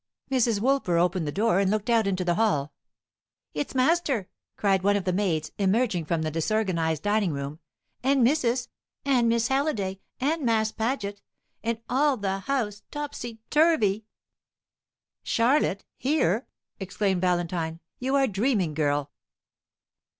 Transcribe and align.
Mrs. 0.31 0.59
Woolper 0.59 0.97
opened 0.97 1.27
the 1.27 1.31
door 1.31 1.59
and 1.59 1.69
looked 1.69 1.87
out 1.87 2.07
into 2.07 2.25
the 2.25 2.33
hall. 2.33 2.73
"It's 3.53 3.75
master!" 3.75 4.29
cried 4.57 4.81
one 4.81 4.95
of 4.95 5.03
the 5.03 5.13
maids, 5.13 5.51
emerging 5.59 6.05
from 6.05 6.23
the 6.23 6.31
disorganized 6.31 7.03
dining 7.03 7.31
room, 7.31 7.59
"and 8.01 8.23
missus, 8.23 8.67
and 9.05 9.29
Miss 9.29 9.49
Halliday, 9.49 9.99
and 10.19 10.41
Mass 10.43 10.71
Paget 10.71 11.21
and 11.63 11.81
all 11.87 12.17
the 12.17 12.39
house 12.39 12.81
topsy 12.89 13.41
turvy!" 13.51 14.07
"Charlotte 15.21 15.85
here!" 15.99 16.47
exclaimed 16.79 17.21
Valentine. 17.21 17.79
"You 17.99 18.15
are 18.15 18.25
dreaming, 18.25 18.73
girl!" 18.73 19.11